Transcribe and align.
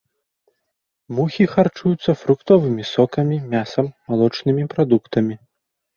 Мухі 1.17 1.45
харчуюцца 1.51 2.11
фруктовымі 2.21 2.83
сокамі, 2.95 3.37
мясам, 3.55 3.93
малочнымі 4.11 4.63
прадуктамі. 4.73 5.35